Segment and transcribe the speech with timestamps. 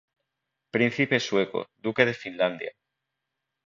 [0.75, 2.71] Príncipe sueco, duque de Finlandia.